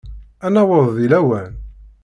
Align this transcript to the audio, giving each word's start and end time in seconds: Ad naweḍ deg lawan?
Ad 0.45 0.51
naweḍ 0.53 0.87
deg 0.95 1.09
lawan? 1.11 1.51